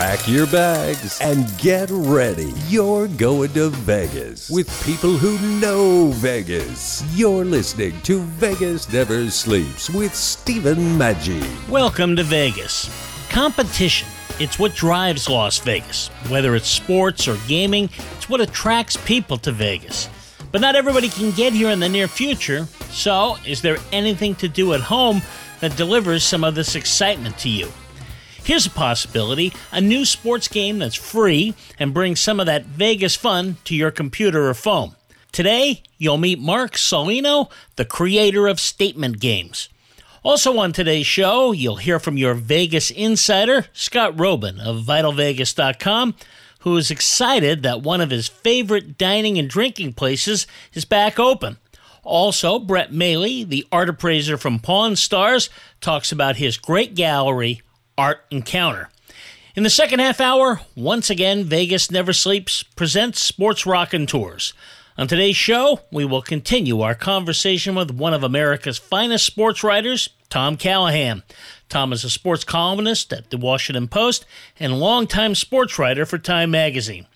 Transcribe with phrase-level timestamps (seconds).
[0.00, 2.54] Pack your bags and get ready.
[2.68, 7.04] You're going to Vegas with people who know Vegas.
[7.14, 11.44] You're listening to Vegas Never Sleeps with Stephen Maggi.
[11.68, 12.88] Welcome to Vegas.
[13.28, 14.08] Competition.
[14.38, 16.08] It's what drives Las Vegas.
[16.30, 20.08] Whether it's sports or gaming, it's what attracts people to Vegas.
[20.50, 24.48] But not everybody can get here in the near future, so is there anything to
[24.48, 25.20] do at home
[25.60, 27.70] that delivers some of this excitement to you?
[28.42, 33.14] Here's a possibility a new sports game that's free and brings some of that Vegas
[33.14, 34.96] fun to your computer or phone.
[35.30, 39.68] Today, you'll meet Mark Solino, the creator of Statement Games.
[40.22, 46.14] Also on today's show, you'll hear from your Vegas insider, Scott Roeben of VitalVegas.com,
[46.60, 51.58] who is excited that one of his favorite dining and drinking places is back open.
[52.02, 55.48] Also, Brett Maly, the art appraiser from Pawn Stars,
[55.80, 57.62] talks about his great gallery,
[58.00, 58.88] Art Encounter.
[59.54, 64.54] In the second half hour, once again, Vegas Never Sleeps presents Sports Raconteurs.
[64.96, 70.08] On today's show, we will continue our conversation with one of America's finest sports writers,
[70.30, 71.24] Tom Callahan.
[71.68, 74.24] Tom is a sports columnist at the Washington Post
[74.58, 77.06] and longtime sports writer for Time Magazine.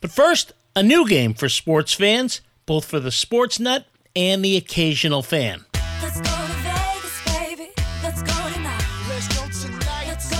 [0.00, 4.56] But first, a new game for sports fans, both for the sports nut and the
[4.56, 5.64] occasional fan.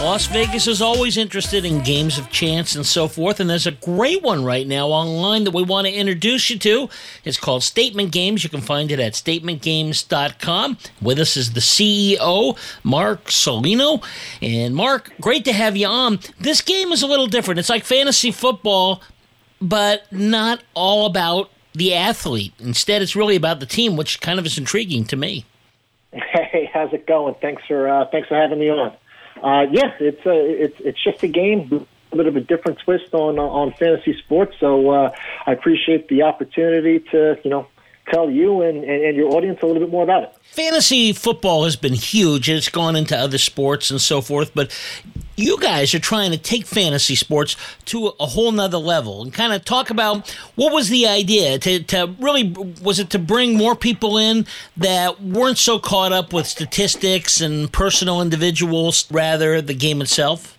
[0.03, 3.73] Las Vegas is always interested in games of chance and so forth, and there's a
[3.73, 6.89] great one right now online that we want to introduce you to.
[7.25, 8.43] It's called Statement Games.
[8.43, 10.77] You can find it at statementgames.com.
[11.01, 14.05] With us is the CEO, Mark Solino.
[14.43, 16.19] And Mark, great to have you on.
[16.41, 17.61] This game is a little different.
[17.61, 19.03] It's like fantasy football,
[19.61, 22.53] but not all about the athlete.
[22.59, 25.45] Instead, it's really about the team, which kind of is intriguing to me.
[26.53, 27.35] Hey, how's it going?
[27.41, 28.93] Thanks for uh, thanks for having me on.
[29.43, 33.13] Uh, yeah, it's a, it's it's just a game, a bit of a different twist
[33.13, 34.55] on uh, on fantasy sports.
[34.61, 35.11] So uh,
[35.47, 37.67] I appreciate the opportunity to you know
[38.11, 40.35] tell you and, and, and, your audience a little bit more about it.
[40.43, 42.49] Fantasy football has been huge.
[42.49, 44.77] and It's gone into other sports and so forth, but
[45.37, 49.53] you guys are trying to take fantasy sports to a whole nother level and kind
[49.53, 53.75] of talk about what was the idea to, to really was it to bring more
[53.75, 54.47] people in
[54.77, 60.59] that weren't so caught up with statistics and personal individuals rather the game itself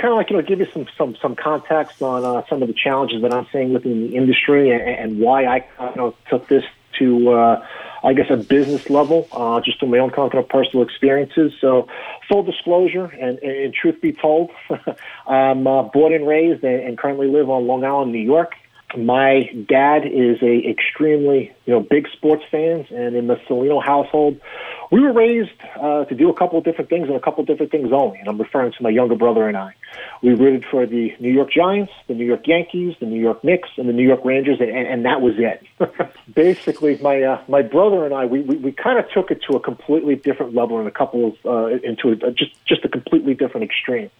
[0.00, 2.68] kind of like you know give you some some some context on uh, some of
[2.68, 5.56] the challenges that I'm seeing within the industry and, and why I
[5.90, 6.64] you know took this
[6.98, 7.66] to, uh,
[8.04, 11.52] I guess, a business level, uh, just through my own kind of personal experiences.
[11.60, 11.88] So,
[12.28, 14.50] full disclosure, and, and truth be told,
[15.26, 18.52] I'm uh, born and raised and, and currently live on Long Island, New York.
[18.96, 24.40] My dad is a extremely you know big sports fan, and in the Solino household,
[24.90, 25.50] we were raised
[25.80, 28.18] uh, to do a couple of different things and a couple of different things only.
[28.18, 29.74] And I'm referring to my younger brother and I.
[30.22, 33.68] We rooted for the New York Giants, the New York Yankees, the New York Knicks,
[33.76, 35.64] and the New York Rangers, and, and that was it.
[36.34, 39.56] Basically, my uh, my brother and I, we, we, we kind of took it to
[39.56, 43.34] a completely different level and a couple of uh, into a, just just a completely
[43.34, 44.10] different extreme.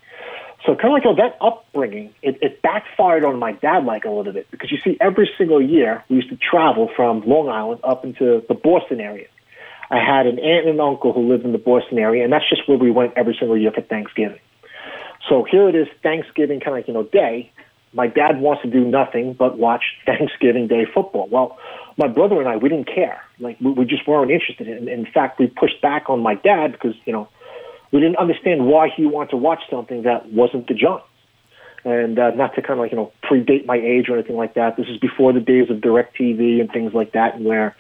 [0.67, 4.11] So kind of like oh, that upbringing, it, it backfired on my dad like a
[4.11, 7.81] little bit because you see, every single year we used to travel from Long Island
[7.85, 9.29] up into the Boston area.
[9.91, 12.49] I had an aunt and an uncle who lived in the Boston area, and that's
[12.49, 14.41] just where we went every single year for Thanksgiving.
[15.29, 17.53] So here it is, Thanksgiving kind of you know day.
[17.95, 21.29] My dad wants to do nothing but watch Thanksgiving Day football.
[21.31, 21.59] Well,
[21.97, 23.23] my brother and I, we didn't care.
[23.41, 24.69] Like we, we just weren't interested.
[24.69, 27.29] In, in fact, we pushed back on my dad because you know
[27.91, 31.07] we didn't understand why he wanted to watch something that wasn't the Giants.
[31.85, 34.55] And uh, not to kind of like you know predate my age or anything like
[34.55, 34.77] that.
[34.77, 37.77] This is before the days of DirecTV and things like that, where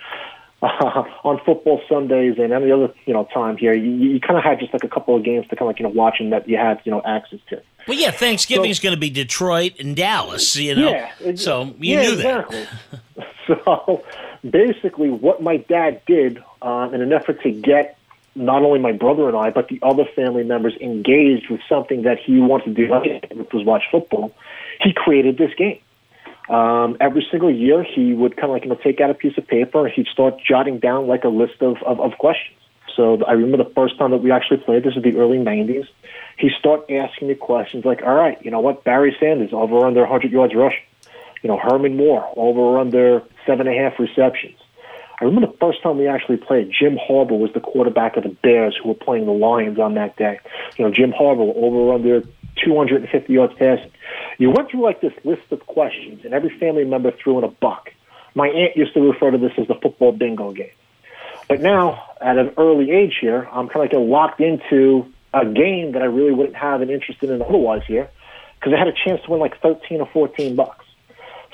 [0.63, 4.45] uh, on football Sundays and any other you know time here, you, you kind of
[4.45, 6.49] had just like a couple of games to kind of like you know watching that
[6.49, 7.63] you had you know access to.
[7.87, 10.91] Well, yeah, Thanksgiving is going to be Detroit and Dallas, you know.
[10.91, 12.67] Yeah, so you yeah, knew exactly.
[13.17, 13.27] that.
[13.65, 14.05] so
[14.49, 17.99] basically, what my dad did uh, in an effort to get
[18.35, 22.19] not only my brother and I, but the other family members engaged with something that
[22.19, 24.33] he wanted to do, which was watch football,
[24.81, 25.81] he created this game.
[26.49, 29.37] Um, every single year, he would kind of like you know take out a piece
[29.37, 32.57] of paper and he'd start jotting down like a list of, of, of questions.
[32.97, 34.83] So I remember the first time that we actually played.
[34.83, 35.87] This is the early '90s.
[36.39, 38.85] He started asking me questions like, "All right, you know what?
[38.85, 40.81] Barry Sanders over under 100 yards rushing.
[41.43, 44.57] You know, Herman Moore over under seven and a half receptions.
[45.21, 48.29] I remember the first time we actually played, Jim Harbaugh was the quarterback of the
[48.29, 50.39] Bears who were playing the Lions on that day.
[50.77, 52.23] You know, Jim Harbaugh over under
[52.65, 53.91] 250 yards passing.
[54.39, 57.49] You went through like this list of questions, and every family member threw in a
[57.49, 57.91] buck.
[58.35, 60.71] My aunt used to refer to this as the football bingo game.
[61.49, 65.93] But now, at an early age here, I'm kind of like locked into a game
[65.93, 68.09] that I really wouldn't have an interest in otherwise here
[68.55, 70.85] because I had a chance to win like 13 or 14 bucks.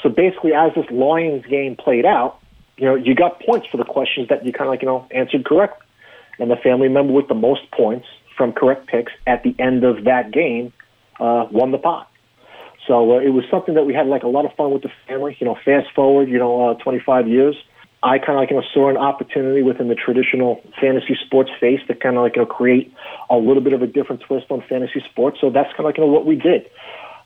[0.03, 2.41] So basically, as this Lions game played out,
[2.77, 5.07] you know, you got points for the questions that you kind of like, you know,
[5.11, 5.87] answered correctly.
[6.39, 8.07] And the family member with the most points
[8.37, 10.73] from correct picks at the end of that game
[11.21, 12.11] uh, won the pot.
[12.87, 14.91] So uh, it was something that we had like a lot of fun with the
[15.07, 15.37] family.
[15.39, 17.57] You know, fast forward, you know, uh, 25 years,
[18.05, 21.81] I kind of like you know saw an opportunity within the traditional fantasy sports space
[21.89, 22.93] to kind of like you know create
[23.31, 25.39] a little bit of a different twist on fantasy sports.
[25.41, 26.69] So that's kind of like you know what we did.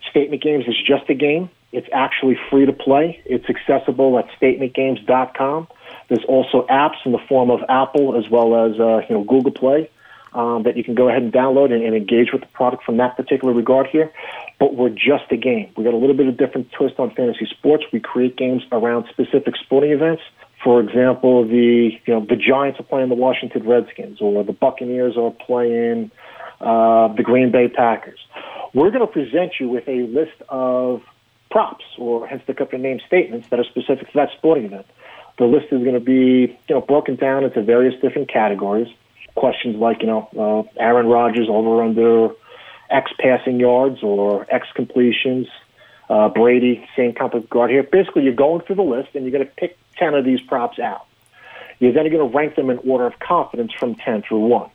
[0.08, 1.50] Statement Games is just a game.
[1.72, 3.20] It's actually free to play.
[3.26, 5.68] It's accessible at statementgames.com.
[6.08, 9.52] There's also apps in the form of Apple as well as uh, you know Google
[9.52, 9.90] Play
[10.32, 12.96] um, that you can go ahead and download and, and engage with the product from
[12.98, 14.12] that particular regard here.
[14.58, 15.70] But we're just a game.
[15.76, 17.84] We got a little bit of different twist on fantasy sports.
[17.92, 20.22] We create games around specific sporting events.
[20.64, 25.16] For example, the you know the Giants are playing the Washington Redskins, or the Buccaneers
[25.16, 26.10] are playing
[26.60, 28.18] uh, the Green Bay Packers.
[28.74, 31.02] We're going to present you with a list of
[31.50, 34.86] props, or hence the company name statements that are specific to that sporting event.
[35.38, 38.88] The list is going to be, you know, broken down into various different categories.
[39.36, 42.30] Questions like, you know, uh, Aaron Rodgers over under
[42.90, 45.46] X passing yards or X completions.
[46.10, 47.82] Uh, Brady, same kind of guard here.
[47.82, 50.78] Basically, you're going through the list and you're going to pick 10 of these props
[50.78, 51.06] out.
[51.78, 54.70] You're then going to rank them in order of confidence from 10 through 1.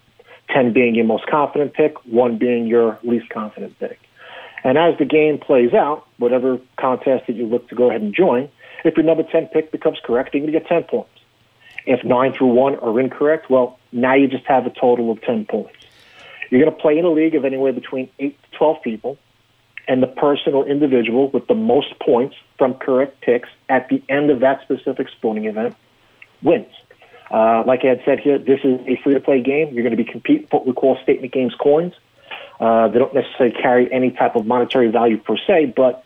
[0.49, 3.99] 10 being your most confident pick, 1 being your least confident pick.
[4.63, 8.15] And as the game plays out, whatever contest that you look to go ahead and
[8.15, 8.49] join,
[8.83, 11.09] if your number 10 pick becomes correct, you're going to get 10 points.
[11.85, 15.45] If 9 through 1 are incorrect, well, now you just have a total of 10
[15.45, 15.75] points.
[16.49, 19.17] You're going to play in a league of anywhere between 8 to 12 people,
[19.87, 24.29] and the person or individual with the most points from correct picks at the end
[24.29, 25.75] of that specific sporting event
[26.41, 26.71] wins.
[27.29, 29.73] Uh, like I had said here, this is a free to play game.
[29.73, 31.93] You're going to be competing for what we call statement games coins.
[32.59, 36.03] Uh, they don't necessarily carry any type of monetary value per se, but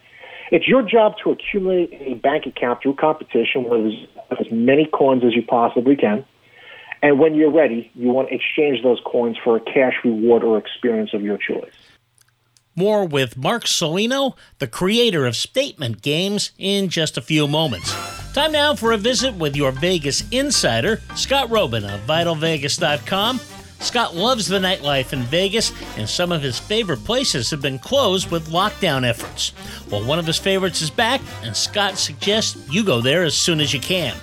[0.51, 3.93] it's your job to accumulate a bank account through competition with
[4.39, 6.25] as many coins as you possibly can.
[7.01, 10.57] And when you're ready, you want to exchange those coins for a cash reward or
[10.57, 11.73] experience of your choice.
[12.75, 17.91] More with Mark Solino, the creator of Statement Games, in just a few moments.
[18.33, 23.39] Time now for a visit with your Vegas insider, Scott Roeben of VitalVegas.com.
[23.79, 28.31] Scott loves the nightlife in Vegas, and some of his favorite places have been closed
[28.31, 29.53] with lockdown efforts.
[29.89, 33.59] Well, one of his favorites is back, and Scott suggests you go there as soon
[33.59, 34.15] as you can.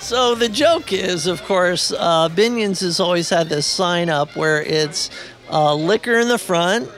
[0.00, 4.62] So the joke is, of course, uh, Binion's has always had this sign up where
[4.62, 5.10] it's
[5.50, 6.90] uh, liquor in the front,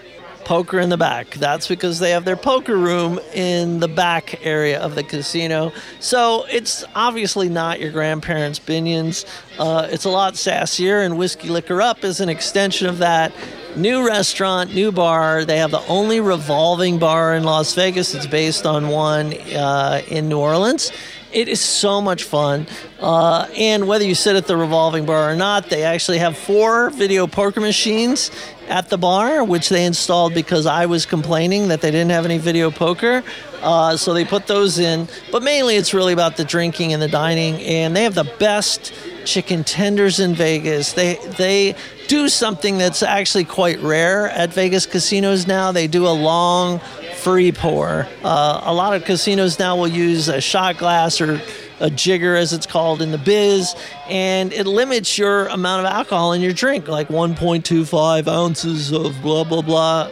[0.44, 1.30] poker in the back.
[1.30, 5.72] That's because they have their poker room in the back area of the casino.
[6.00, 9.24] So it's obviously not your grandparents' Binion's.
[9.58, 13.32] Uh, it's a lot sassier, and Whiskey Licker Up is an extension of that.
[13.76, 15.44] New restaurant, new bar.
[15.44, 18.14] They have the only revolving bar in Las Vegas.
[18.14, 20.92] It's based on one uh, in New Orleans.
[21.32, 22.66] It is so much fun.
[23.00, 26.90] Uh, and whether you sit at the revolving bar or not, they actually have four
[26.90, 28.30] video poker machines
[28.72, 32.38] at the bar, which they installed because I was complaining that they didn't have any
[32.38, 33.22] video poker.
[33.60, 35.08] Uh, so they put those in.
[35.30, 37.56] But mainly it's really about the drinking and the dining.
[37.60, 38.94] And they have the best
[39.26, 40.94] chicken tenders in Vegas.
[40.94, 41.76] They, they
[42.08, 45.70] do something that's actually quite rare at Vegas casinos now.
[45.70, 46.80] They do a long
[47.18, 48.08] free pour.
[48.24, 51.40] Uh, a lot of casinos now will use a shot glass or
[51.82, 53.74] a jigger, as it's called in the biz,
[54.08, 59.44] and it limits your amount of alcohol in your drink, like 1.25 ounces of blah,
[59.44, 60.10] blah, blah.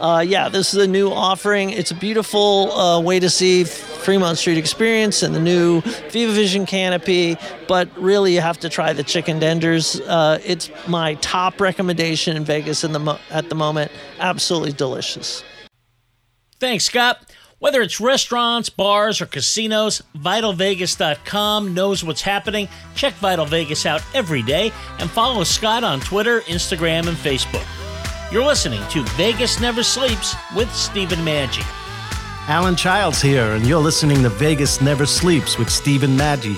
[0.00, 1.68] Uh, yeah, this is a new offering.
[1.70, 6.64] It's a beautiful uh, way to see Fremont Street Experience and the new Viva Vision
[6.64, 7.36] canopy,
[7.68, 10.00] but really you have to try the chicken tenders.
[10.00, 13.92] Uh, it's my top recommendation in Vegas in the mo- at the moment.
[14.18, 15.44] Absolutely delicious.
[16.60, 17.30] Thanks, Scott.
[17.60, 22.68] Whether it's restaurants, bars, or casinos, VitalVegas.com knows what's happening.
[22.94, 27.66] Check Vital Vegas out every day and follow Scott on Twitter, Instagram, and Facebook.
[28.32, 31.62] You're listening to Vegas Never Sleeps with Stephen Maggi.
[32.48, 36.56] Alan Childs here, and you're listening to Vegas Never Sleeps with Stephen Maggi.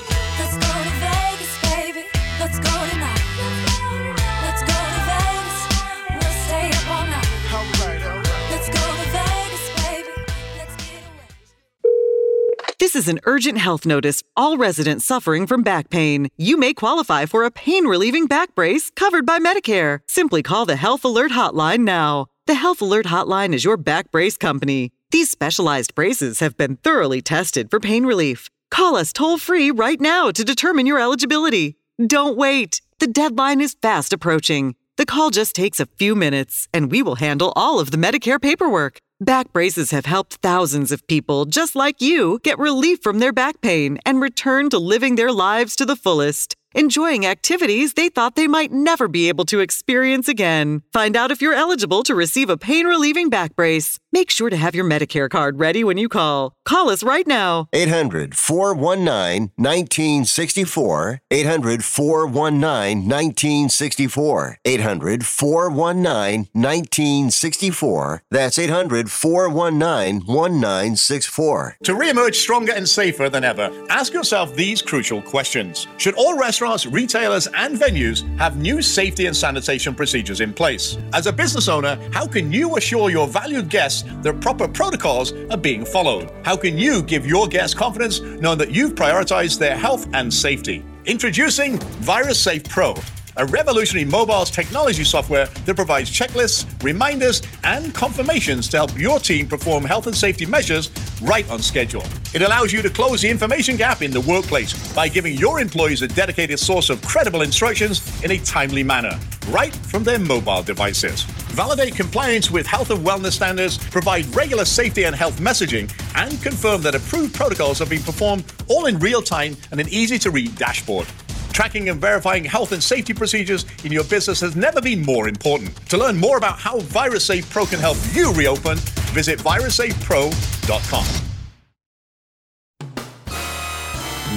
[13.03, 14.23] Is an urgent health notice.
[14.37, 16.29] All residents suffering from back pain.
[16.37, 19.99] You may qualify for a pain relieving back brace covered by Medicare.
[20.07, 22.27] Simply call the Health Alert Hotline now.
[22.47, 24.93] The Health Alert Hotline is your back brace company.
[25.11, 28.49] These specialized braces have been thoroughly tested for pain relief.
[28.71, 31.77] Call us toll free right now to determine your eligibility.
[32.07, 32.81] Don't wait.
[33.01, 34.77] The deadline is fast approaching.
[34.97, 38.41] The call just takes a few minutes, and we will handle all of the Medicare
[38.41, 38.99] paperwork.
[39.23, 43.61] Back braces have helped thousands of people just like you get relief from their back
[43.61, 48.47] pain and return to living their lives to the fullest, enjoying activities they thought they
[48.47, 50.83] might never be able to experience again.
[50.93, 53.99] Find out if you're eligible to receive a pain relieving back brace.
[54.15, 56.55] Make sure to have your Medicare card ready when you call.
[56.67, 57.69] Call us right now.
[57.73, 61.21] 800 419 1964.
[61.31, 64.59] 800 419 1964.
[64.65, 68.23] 800 419 1964.
[68.31, 71.77] That's 800 419 1964.
[71.85, 75.87] To re-emerge stronger and safer than ever, ask yourself these crucial questions.
[75.97, 80.99] Should all restaurants, retailers, and venues have new safety and sanitation procedures in place?
[81.13, 85.57] As a business owner, how can you assure your valued guests that proper protocols are
[85.57, 86.33] being followed?
[86.45, 90.85] How can you give your guests confidence knowing that you've prioritized their health and safety?
[91.05, 92.95] Introducing VirusSafe Pro
[93.37, 99.47] a revolutionary mobile technology software that provides checklists, reminders, and confirmations to help your team
[99.47, 100.91] perform health and safety measures
[101.23, 102.05] right on schedule.
[102.35, 106.03] It allows you to close the information gap in the workplace by giving your employees
[106.03, 111.23] a dedicated source of credible instructions in a timely manner, right from their mobile devices.
[111.53, 116.83] Validate compliance with health and wellness standards, provide regular safety and health messaging, and confirm
[116.83, 120.55] that approved protocols have been performed all in real time and an easy to read
[120.57, 121.07] dashboard.
[121.53, 125.77] Tracking and verifying health and safety procedures in your business has never been more important.
[125.91, 128.79] To learn more about how VirusSafe Pro can help you reopen,
[129.13, 131.07] visit virussafepro.com.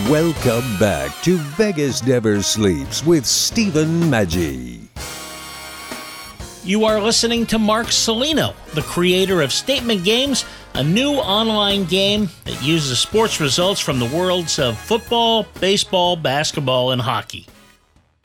[0.10, 4.85] Welcome back to Vegas Never Sleeps with Stephen Maggi.
[6.66, 12.28] You are listening to Mark Solino, the creator of Statement Games, a new online game
[12.46, 17.46] that uses sports results from the worlds of football, baseball, basketball, and hockey.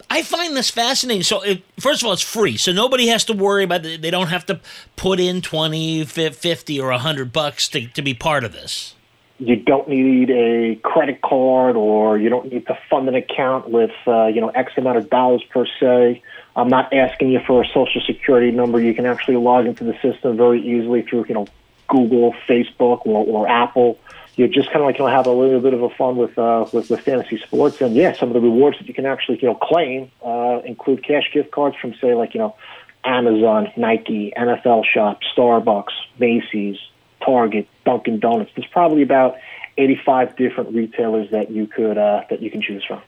[0.09, 1.23] I find this fascinating.
[1.23, 4.01] So, it, first of all, it's free, so nobody has to worry about it.
[4.01, 4.59] They don't have to
[4.97, 8.95] put in 20, 50, or 100 bucks to, to be part of this.
[9.39, 13.91] You don't need a credit card, or you don't need to fund an account with
[14.07, 16.23] uh, you know X amount of dollars per se.
[16.61, 18.81] I'm not asking you for a social security number.
[18.81, 21.47] You can actually log into the system very easily through you know
[21.89, 23.99] Google, Facebook, or, or Apple.
[24.37, 26.39] You just kind of like you know have a little bit of a fun with
[26.39, 29.39] uh, with with fantasy sports, and yeah, some of the rewards that you can actually
[29.41, 32.55] you know claim uh, include cash gift cards from say like you know
[33.05, 36.79] Amazon, Nike, NFL Shop, Starbucks, Macy's,
[37.25, 38.51] Target, Dunkin' Donuts.
[38.55, 39.37] There's probably about
[39.79, 43.01] 85 different retailers that you could uh, that you can choose from.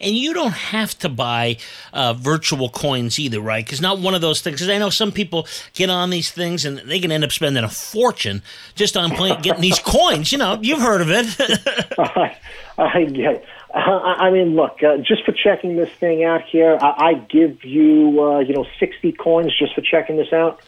[0.00, 1.58] And you don't have to buy
[1.92, 3.64] uh, virtual coins either, right?
[3.64, 4.56] Because not one of those things.
[4.56, 7.64] Because I know some people get on these things and they can end up spending
[7.64, 8.42] a fortune
[8.74, 10.32] just on playing, getting these coins.
[10.32, 11.92] You know, you've heard of it.
[11.98, 12.36] I,
[12.78, 13.44] I get.
[13.78, 17.64] I I mean, look, uh, just for checking this thing out here, I, I give
[17.64, 20.60] you, uh, you know, 60 coins just for checking this out.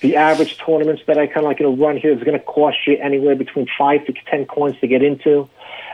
[0.00, 2.44] The average tournaments that I kind of like you know run here is going to
[2.44, 5.48] cost you anywhere between five to 10 coins to get into.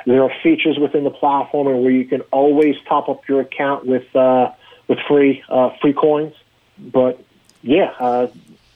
[0.07, 4.15] There are features within the platform where you can always top up your account with
[4.17, 4.51] uh,
[4.89, 6.35] with free uh, free coins.
[6.79, 7.23] But
[7.63, 8.27] yeah, uh,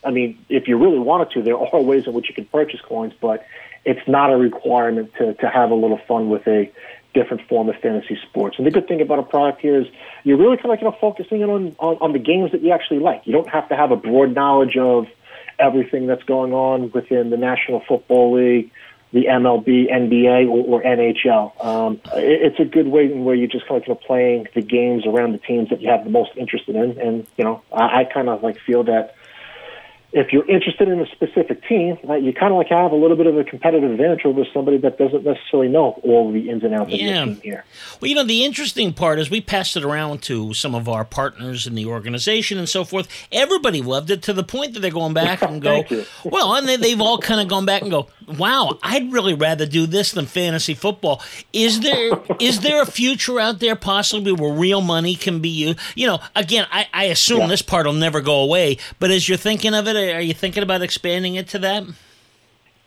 [0.05, 2.81] I mean, if you really wanted to, there are ways in which you can purchase
[2.81, 3.45] coins, but
[3.85, 6.71] it's not a requirement to to have a little fun with a
[7.17, 8.59] different form of fantasy sports.
[8.59, 9.87] And the good thing about a product here is
[10.23, 12.63] you're really kind of like, you know, focusing in on, on, on the games that
[12.63, 13.27] you actually like.
[13.27, 15.07] You don't have to have a broad knowledge of
[15.59, 18.71] everything that's going on within the National Football League,
[19.13, 21.65] the MLB, NBA, or, or NHL.
[21.65, 24.61] Um, it, it's a good way where you're just kind of, you know, playing the
[24.61, 27.01] games around the teams that you have the most interested in.
[27.01, 29.16] And, you know, I, I kind of like feel that
[30.13, 33.27] if you're interested in a specific team, you kind of like have a little bit
[33.27, 36.93] of a competitive advantage over somebody that doesn't necessarily know all the ins and outs
[36.93, 37.07] of Yeah.
[37.25, 37.65] your team here.
[38.01, 41.05] Well, you know, the interesting part is we passed it around to some of our
[41.05, 43.09] partners in the organization and so forth.
[43.33, 45.85] Everybody loved it to the point that they're going back and go,
[46.25, 48.09] well, and they, they've all kind of gone back and go,
[48.39, 51.21] wow, I'd really rather do this than fantasy football.
[51.53, 55.79] Is there is there a future out there possibly where real money can be used?
[55.95, 57.47] You know, again, I, I assume Yeah.
[57.49, 60.63] this part will never go away, but as you're thinking of it, are you thinking
[60.63, 61.85] about expanding it to that?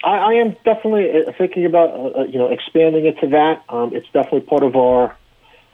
[0.04, 3.64] I, I am definitely uh, thinking about uh, uh, you know expanding it to that.
[3.70, 5.16] Um, it's definitely part of our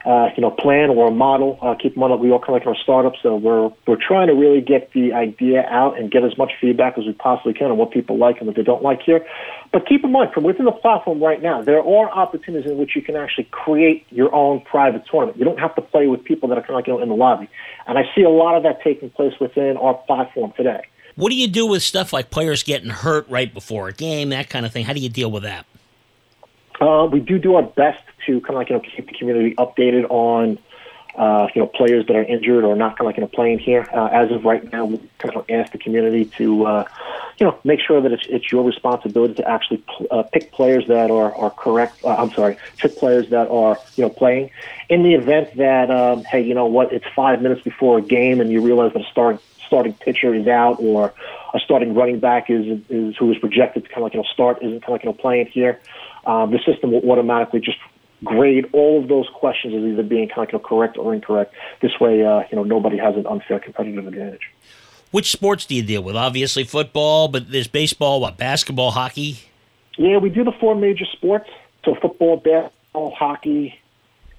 [0.06, 1.58] uh, you know, plan or a model.
[1.62, 4.28] Uh, keep in mind that we all of like our startups, so we're we're trying
[4.28, 7.72] to really get the idea out and get as much feedback as we possibly can
[7.72, 9.26] on what people like and what they don't like here.
[9.74, 12.96] But keep in mind, from within the platform right now, there are opportunities in which
[12.96, 15.40] you can actually create your own private tournament.
[15.40, 17.10] You don't have to play with people that are kind of like you know in
[17.10, 17.50] the lobby,
[17.88, 20.84] and I see a lot of that taking place within our platform today.
[21.16, 24.50] What do you do with stuff like players getting hurt right before a game, that
[24.50, 24.86] kind of thing?
[24.86, 25.66] How do you deal with that?
[26.82, 29.56] Uh, we do do our best to kind of like you know keep the community
[29.56, 30.58] updated on
[31.18, 33.60] uh, you know players that are injured or not kind of like you know playing
[33.60, 33.88] here.
[33.94, 36.84] Uh, as of right now, we kind of ask the community to uh,
[37.38, 40.86] you know make sure that it's, it's your responsibility to actually pl- uh, pick players
[40.88, 42.04] that are are correct.
[42.04, 44.50] Uh, I'm sorry, pick players that are you know playing.
[44.90, 48.42] In the event that um, hey, you know what, it's five minutes before a game
[48.42, 51.14] and you realize that a starting starting pitcher is out or
[51.54, 54.28] a starting running back is is who is projected to kind of like you know
[54.34, 55.80] start isn't kind of like you know playing here.
[56.26, 57.78] Um, the system will automatically just
[58.24, 61.54] grade all of those questions as either being kind of you know, correct or incorrect.
[61.82, 64.52] This way, uh, you know, nobody has an unfair competitive advantage.
[65.12, 66.16] Which sports do you deal with?
[66.16, 69.40] Obviously football, but there's baseball, what, basketball, hockey?
[69.98, 71.50] Yeah, we do the four major sports:
[71.86, 73.80] so football, basketball, hockey,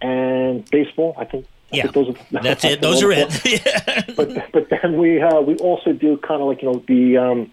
[0.03, 1.15] and baseball.
[1.17, 1.47] I think.
[1.73, 2.81] I Yeah, those are, that's it.
[2.81, 3.29] Those are it.
[4.17, 7.53] but but then we uh, we also do kind of like you know the um,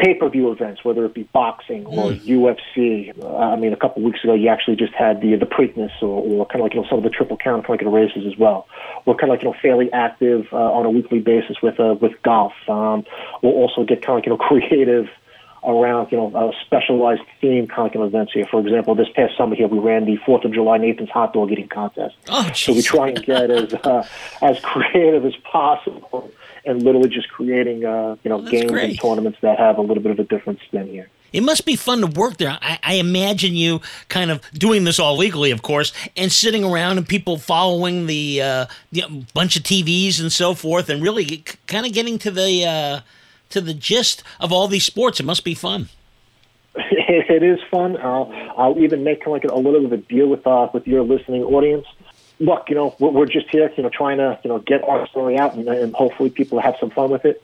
[0.00, 3.16] pay per view events, whether it be boxing or UFC.
[3.22, 6.22] Uh, I mean, a couple weeks ago, you actually just had the the Preakness or,
[6.22, 8.24] or kind of like you know some of the Triple Crown kind of like races
[8.26, 8.66] as well.
[9.06, 11.94] We're kind of like you know fairly active uh, on a weekly basis with uh,
[12.00, 12.52] with golf.
[12.68, 13.04] Um,
[13.42, 15.08] we'll also get kind of like you know creative
[15.64, 18.46] around you know uh, specialized theme kind of like you know, events here.
[18.50, 21.50] For example, this past summer here we ran the Fourth of July Nathan's hot dog
[21.50, 22.16] eating contest.
[22.28, 24.06] Oh, so we try and get as uh,
[24.42, 26.30] as creative as possible,
[26.64, 28.90] and literally just creating uh, you know games great.
[28.90, 31.08] and tournaments that have a little bit of a different spin here.
[31.32, 32.58] It must be fun to work there.
[32.60, 36.98] I, I imagine you kind of doing this all legally, of course, and sitting around
[36.98, 41.44] and people following the uh, you know, bunch of TVs and so forth, and really
[41.66, 43.00] kind of getting to the uh,
[43.50, 45.20] to the gist of all these sports.
[45.20, 45.88] It must be fun.
[46.74, 47.96] it is fun.
[47.98, 51.02] I'll, I'll even make like a little bit of a deal with uh, with your
[51.02, 51.86] listening audience.
[52.38, 55.06] Look, you know, we're, we're just here, you know, trying to you know get our
[55.08, 57.42] story out, and, and hopefully people have some fun with it.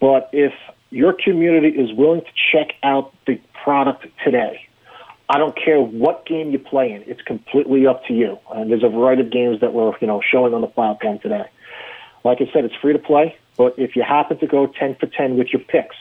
[0.00, 0.52] But if
[0.90, 4.66] your community is willing to check out the product today,
[5.28, 8.38] I don't care what game you play in; it's completely up to you.
[8.50, 11.44] And there's a variety of games that we're you know showing on the platform today.
[12.24, 13.36] Like I said, it's free to play.
[13.56, 15.96] But if you happen to go 10 for 10 with your picks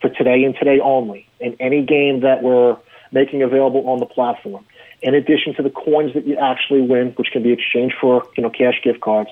[0.00, 2.76] for today and today only in any game that we're
[3.10, 4.64] making available on the platform,
[5.02, 8.42] in addition to the coins that you actually win, which can be exchanged for you
[8.42, 9.30] know cash gift cards,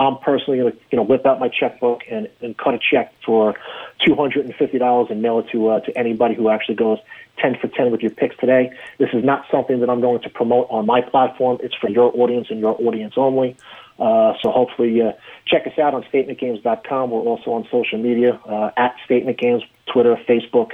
[0.00, 3.12] I'm personally going to you know whip out my checkbook and, and cut a check
[3.24, 3.54] for
[4.04, 6.98] two hundred and fifty dollars and mail it to uh, to anybody who actually goes
[7.38, 8.70] ten for ten with your picks today.
[8.98, 11.58] This is not something that I'm going to promote on my platform.
[11.62, 13.56] It's for your audience and your audience only.
[13.98, 15.12] Uh, so hopefully, uh,
[15.46, 17.10] check us out on StatementGames.com.
[17.10, 20.72] We're also on social media uh, at Statement Games, Twitter, Facebook,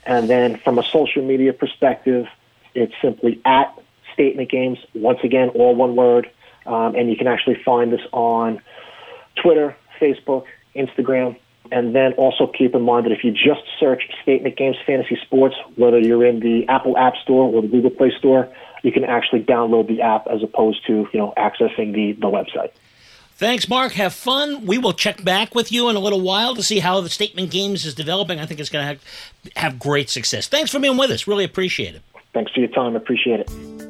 [0.08, 2.26] And then from a social media perspective,
[2.74, 3.80] it's simply at
[4.12, 4.80] Statement Games.
[4.96, 6.32] Once again, all one word.
[6.66, 8.60] Um, and you can actually find us on
[9.42, 11.38] Twitter, Facebook, Instagram.
[11.72, 15.56] And then also keep in mind that if you just search Statement Games Fantasy Sports,
[15.76, 19.44] whether you're in the Apple App Store or the Google Play Store, you can actually
[19.44, 22.72] download the app as opposed to you know accessing the, the website.
[23.36, 23.94] Thanks, Mark.
[23.94, 24.66] Have fun.
[24.66, 27.52] We will check back with you in a little while to see how the statement
[27.52, 28.38] games is developing.
[28.38, 29.04] I think it's going to have,
[29.56, 30.48] have great success.
[30.50, 31.26] Thanks for being with us.
[31.26, 32.02] Really appreciate it.
[32.34, 32.98] Thanks for your time.
[32.98, 33.89] Appreciate it.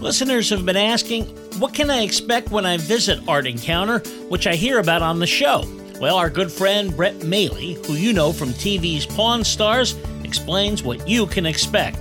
[0.00, 1.24] Listeners have been asking,
[1.58, 5.26] what can I expect when I visit Art Encounter, which I hear about on the
[5.26, 5.64] show?
[5.98, 11.08] Well, our good friend Brett Maly, who you know from TV's Pawn Stars, explains what
[11.08, 11.96] you can expect.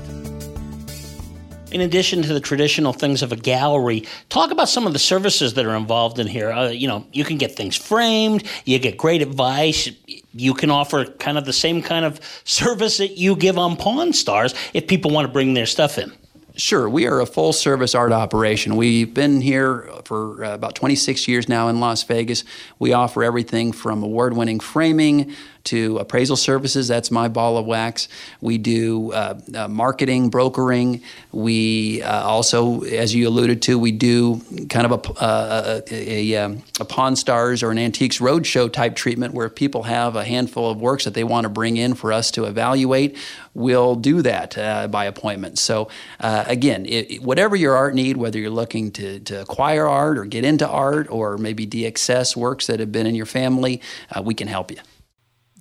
[1.72, 5.54] In addition to the traditional things of a gallery, talk about some of the services
[5.54, 6.52] that are involved in here.
[6.52, 9.90] Uh, you know, you can get things framed, you get great advice,
[10.34, 14.12] you can offer kind of the same kind of service that you give on Pawn
[14.12, 16.12] Stars if people want to bring their stuff in.
[16.58, 18.78] Sure, we are a full service art operation.
[18.78, 22.46] We've been here for uh, about 26 years now in Las Vegas.
[22.80, 25.34] We offer everything from award winning framing
[25.66, 26.88] to appraisal services.
[26.88, 28.08] That's my ball of wax.
[28.42, 31.02] We do uh, uh, marketing, brokering.
[31.32, 36.36] We uh, also, as you alluded to, we do kind of a, uh, a, a,
[36.38, 40.70] um, a Pawn Stars or an Antiques Roadshow type treatment where people have a handful
[40.70, 43.18] of works that they want to bring in for us to evaluate.
[43.54, 45.60] We'll do that uh, by appointment.
[45.60, 50.18] So, uh, again, it, whatever your art need, whether you're looking to, to acquire art
[50.18, 53.82] or get into art or maybe de-access works that have been in your family,
[54.24, 54.78] we can help you.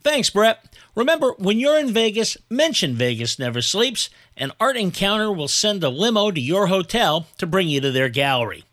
[0.05, 0.63] Thanks, Brett.
[0.95, 5.89] Remember, when you're in Vegas, mention Vegas Never Sleeps, and Art Encounter will send a
[5.89, 8.65] limo to your hotel to bring you to their gallery.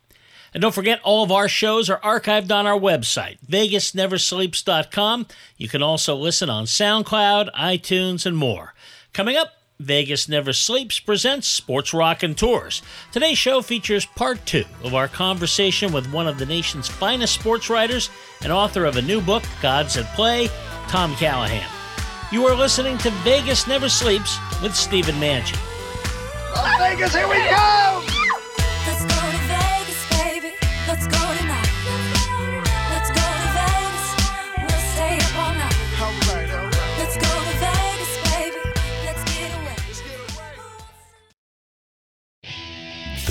[0.53, 5.27] And don't forget, all of our shows are archived on our website, vegasneversleeps.com.
[5.55, 8.73] You can also listen on SoundCloud, iTunes, and more.
[9.13, 12.81] Coming up, Vegas Never Sleeps presents Sports Raconteurs.
[13.11, 17.69] Today's show features part two of our conversation with one of the nation's finest sports
[17.69, 18.09] writers
[18.43, 20.49] and author of a new book, Gods at Play,
[20.87, 21.69] Tom Callahan.
[22.31, 25.57] You are listening to Vegas Never Sleeps with Stephen Maggi.
[26.79, 29.20] Vegas, here we go!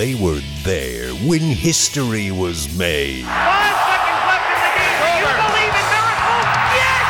[0.01, 3.27] They were there when history was made.
[3.27, 4.97] Five seconds left in the game.
[4.97, 6.49] Do you believe in miracles?
[6.73, 7.05] Yes!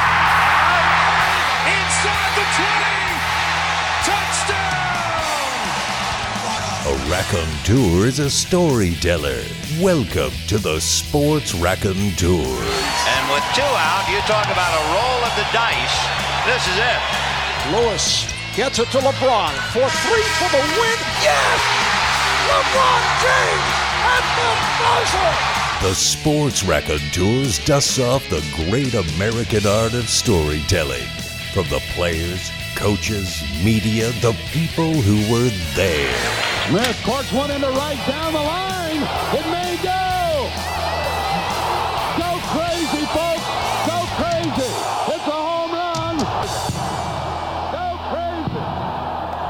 [1.70, 3.14] Inside the 20!
[4.10, 4.90] Touchdown!
[6.90, 9.38] A raconteur is a storyteller.
[9.78, 12.42] Welcome to the Sports Raconteur.
[12.42, 15.94] And with two out, you talk about a roll of the dice.
[16.42, 16.98] This is it.
[17.70, 18.26] Lewis
[18.56, 20.98] gets it to LeBron for three for the win.
[21.22, 21.89] Yes!
[22.50, 23.76] LeBron James
[24.10, 24.50] at the
[24.82, 25.30] buzzer!
[25.86, 31.06] The Sports Raconteurs dusts off the great American art of storytelling.
[31.54, 36.14] From the players, coaches, media, the people who were there.
[36.68, 39.02] Smith courts one into right down the line.
[39.32, 40.50] It may go.
[42.18, 43.46] Go crazy, folks.
[43.86, 44.72] Go crazy.
[45.14, 46.18] It's a home run.
[47.70, 48.60] Go crazy.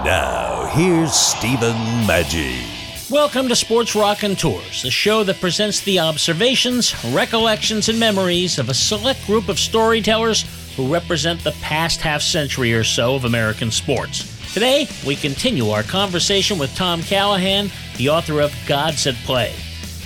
[0.04, 2.79] Now, here's Stephen Maggi.
[3.10, 8.74] Welcome to Sports Raconteurs, the show that presents the observations, recollections, and memories of a
[8.74, 10.44] select group of storytellers
[10.76, 14.54] who represent the past half century or so of American sports.
[14.54, 19.56] Today, we continue our conversation with Tom Callahan, the author of Gods at Play.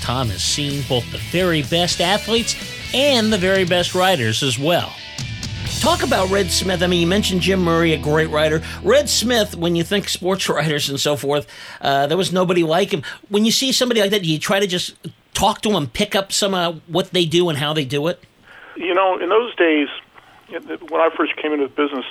[0.00, 2.56] Tom has seen both the very best athletes
[2.94, 4.94] and the very best writers as well.
[5.80, 6.82] Talk about Red Smith.
[6.82, 8.62] I mean, you mentioned Jim Murray, a great writer.
[8.82, 11.46] Red Smith, when you think sports writers and so forth,
[11.80, 13.02] uh, there was nobody like him.
[13.28, 14.94] When you see somebody like that, you try to just
[15.34, 18.22] talk to them, pick up some of what they do and how they do it?
[18.76, 19.88] You know, in those days,
[20.50, 22.04] when I first came into the business,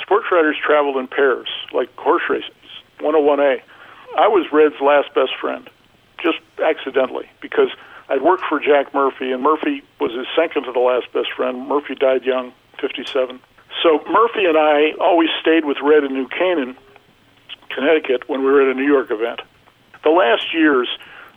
[0.00, 2.50] sports writers traveled in pairs, like horse races,
[3.00, 3.60] 101A.
[4.18, 5.68] I was Red's last best friend,
[6.22, 7.68] just accidentally, because
[8.08, 11.66] I'd worked for Jack Murphy, and Murphy was his second to the last best friend.
[11.66, 13.40] Murphy died young, 57.
[13.82, 16.76] So Murphy and I always stayed with Red in New Canaan,
[17.70, 19.40] Connecticut, when we were at a New York event.
[20.02, 20.88] The last years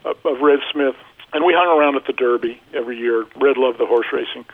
[0.05, 0.95] of, of Red Smith,
[1.33, 3.25] and we hung around at the Derby every year.
[3.35, 4.45] Red loved the horse racing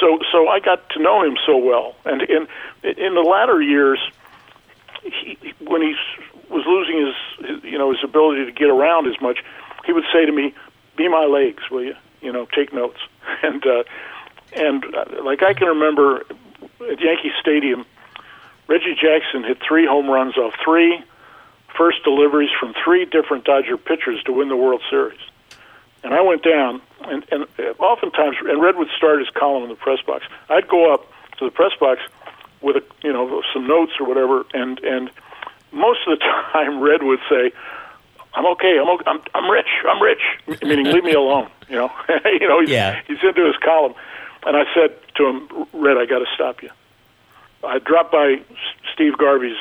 [0.00, 2.46] so so I got to know him so well, and in
[2.82, 4.00] in the latter years,
[5.02, 5.94] he, when he
[6.50, 9.38] was losing his, his you know his ability to get around as much,
[9.84, 10.54] he would say to me,
[10.96, 11.94] "Be my legs, will you?
[12.20, 12.98] You know, take notes."
[13.42, 13.82] And uh,
[14.54, 16.24] and uh, like I can remember
[16.90, 17.84] at Yankee Stadium,
[18.68, 21.02] Reggie Jackson hit three home runs off three
[21.76, 25.18] first deliveries from three different Dodger pitchers to win the World Series.
[26.02, 27.46] And I went down, and, and
[27.78, 30.24] oftentimes, and Red would start his column in the press box.
[30.48, 31.04] I'd go up
[31.38, 32.00] to the press box
[32.62, 35.10] with a, you know, some notes or whatever, and and
[35.72, 37.52] most of the time, Red would say,
[38.34, 38.78] "I'm okay.
[38.80, 39.04] I'm okay.
[39.06, 39.66] I'm, I'm rich.
[39.88, 40.22] I'm rich,"
[40.62, 41.48] meaning leave me alone.
[41.68, 41.90] You know,
[42.24, 43.00] you know, he's, Yeah.
[43.06, 43.94] he's into his column.
[44.46, 46.70] And I said to him, "Red, I got to stop you."
[47.64, 48.36] I dropped by
[48.94, 49.56] Steve Garvey's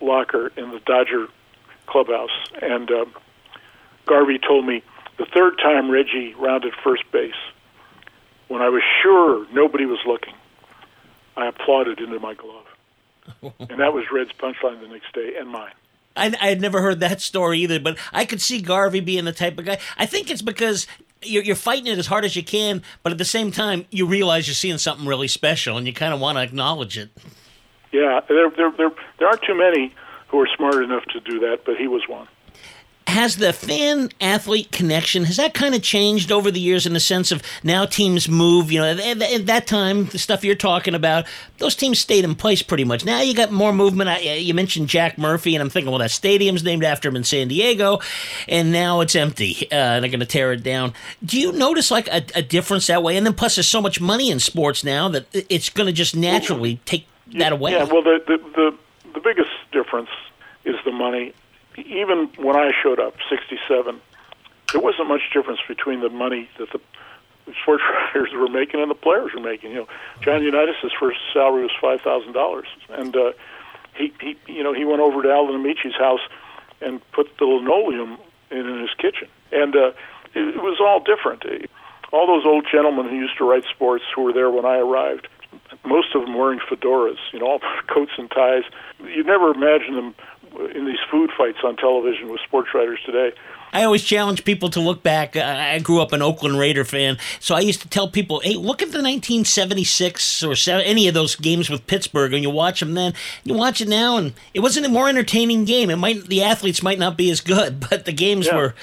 [0.00, 1.28] locker in the Dodger
[1.86, 3.14] clubhouse, and um,
[4.06, 4.82] Garvey told me
[5.18, 7.34] the third time Reggie rounded first base,
[8.48, 10.34] when I was sure nobody was looking,
[11.36, 12.66] I applauded into my glove.
[13.70, 15.72] and that was Red's punchline the next day and mine.
[16.16, 19.32] I, I had never heard that story either, but I could see Garvey being the
[19.32, 19.78] type of guy.
[19.96, 20.86] I think it's because
[21.24, 24.06] you're, you're fighting it as hard as you can, but at the same time, you
[24.06, 27.10] realize you're seeing something really special, and you kind of want to acknowledge it.
[27.92, 29.92] Yeah, there, there, there, there aren't too many
[30.28, 32.26] who are smart enough to do that, but he was one.
[33.12, 37.00] Has the fan athlete connection has that kind of changed over the years in the
[37.00, 40.94] sense of now teams move you know at, at that time the stuff you're talking
[40.94, 41.26] about
[41.58, 43.04] those teams stayed in place pretty much.
[43.04, 44.10] Now you got more movement.
[44.10, 47.24] I, you mentioned jack murphy and i'm thinking well that stadium's named after him in
[47.24, 48.00] san diego
[48.48, 50.92] and now it's empty uh, they're going to tear it down.
[51.24, 53.16] Do you notice like a, a difference that way?
[53.16, 56.16] And then plus there's so much money in sports now that it's going to just
[56.16, 57.72] naturally take that away.
[57.72, 58.78] Yeah, well, the, the the
[59.14, 60.10] the biggest difference
[60.64, 61.34] is the money.
[61.76, 64.00] Even when I showed up, '67,
[64.72, 66.80] there wasn't much difference between the money that the
[67.62, 67.82] sports
[68.14, 69.70] writers were making and the players were making.
[69.72, 69.88] You know,
[70.20, 73.32] John Unitas' first salary was five thousand dollars, and uh,
[73.94, 76.20] he he you know he went over to Alan Ameche's house
[76.80, 78.18] and put the linoleum
[78.50, 79.92] in, in his kitchen, and uh,
[80.34, 81.44] it, it was all different.
[82.12, 85.28] All those old gentlemen who used to write sports who were there when I arrived,
[85.84, 88.64] most of them wearing fedoras, you know, all coats and ties.
[89.02, 90.14] You never imagine them
[90.74, 93.32] in these food fights on television with sports writers today.
[93.74, 95.34] I always challenge people to look back.
[95.34, 98.54] Uh, I grew up an Oakland Raider fan, so I used to tell people, "Hey,
[98.54, 102.94] look at the 1976 or any of those games with Pittsburgh, and you watch them
[102.94, 103.14] then.
[103.44, 105.88] You watch it now, and it wasn't a more entertaining game.
[105.90, 108.56] It might the athletes might not be as good, but the games Yeah.
[108.56, 108.74] were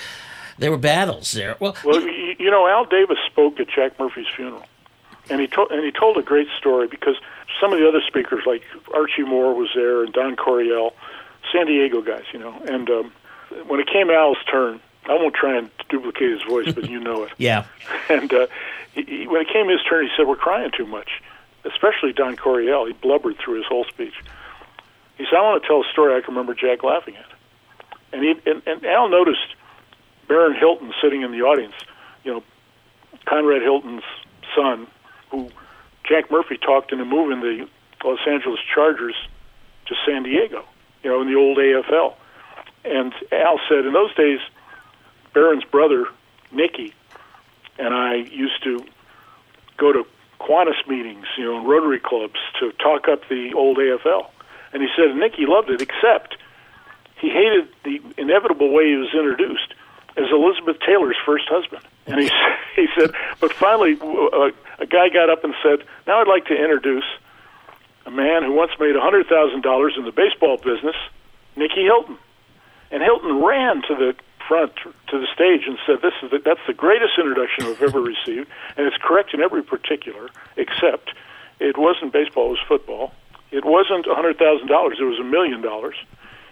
[0.58, 1.56] there were battles there.
[1.60, 4.66] Well, Well, you, you know, Al Davis spoke at Jack Murphy's funeral,
[5.30, 7.16] and he told and he told a great story because
[7.62, 10.94] some of the other speakers, like Archie Moore, was there, and Don Coryell,
[11.52, 12.56] San Diego guys, you know.
[12.68, 13.12] And um,
[13.68, 17.24] when it came Al's turn, I won't try and duplicate his voice, but you know
[17.24, 17.32] it.
[17.38, 17.66] yeah.
[18.10, 18.48] And uh,
[18.94, 21.22] he, he, when it came his turn, he said, "We're crying too much,"
[21.64, 22.86] especially Don Coryell.
[22.86, 24.16] He blubbered through his whole speech.
[25.18, 27.26] He said, "I want to tell a story I can remember Jack laughing at."
[28.12, 29.56] And he and, and Al noticed
[30.28, 31.76] Baron Hilton sitting in the audience.
[32.24, 32.44] You know,
[33.26, 34.04] Conrad Hilton's
[34.56, 34.88] son,
[35.32, 35.50] who
[36.08, 37.68] Jack Murphy talked into moving the
[38.04, 39.16] Los Angeles Chargers
[39.88, 40.64] to San Diego.
[41.04, 42.14] You know, in the old AFL.
[42.86, 44.40] And Al said, in those days,
[45.34, 46.08] Baron's brother,
[46.52, 46.94] Nicky,
[47.78, 48.86] and I used to
[49.78, 50.06] go to
[50.40, 54.28] Kiwanis meetings, you know, and Rotary clubs to talk up the old AFL.
[54.74, 56.38] And he said Nicky loved it, except
[57.20, 59.74] he hated the inevitable way he was introduced
[60.18, 61.84] as Elizabeth Taylor's first husband.
[62.08, 62.30] And he
[62.76, 66.56] he said, but finally, uh, a guy got up and said, "Now I'd like to
[66.56, 67.06] introduce
[68.10, 70.96] a man who once made a hundred thousand dollars in the baseball business,
[71.56, 72.18] Nicky Hilton."
[72.92, 74.16] And Hilton ran to the
[74.48, 74.74] front
[75.10, 78.50] to the stage and said, "This is the, that's the greatest introduction I've ever received,
[78.76, 81.14] and it's correct in every particular, except
[81.60, 83.14] it wasn't baseball; it was football.
[83.52, 85.96] It wasn't a hundred thousand dollars; it was a million dollars.